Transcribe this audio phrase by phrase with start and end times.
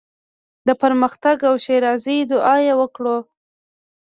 [0.67, 3.17] د پرمختګ او ښېرازۍ دعوا یې وکړو.